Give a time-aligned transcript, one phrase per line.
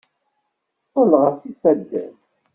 [0.87, 2.15] Qqel ɣef yifadden!